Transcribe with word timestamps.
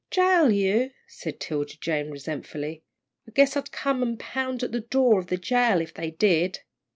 "Jail 0.09 0.49
you," 0.49 0.89
said 1.05 1.39
'Tilda 1.39 1.75
Jane, 1.79 2.09
resentfully, 2.09 2.81
"I 3.27 3.31
guess 3.35 3.55
I'd 3.55 3.71
come 3.71 4.01
and 4.01 4.19
pound 4.19 4.63
at 4.63 4.71
the 4.71 4.79
door 4.79 5.19
of 5.19 5.27
the 5.27 5.37
jail 5.37 5.79
if 5.79 5.93
they 5.93 6.09
did." 6.09 6.61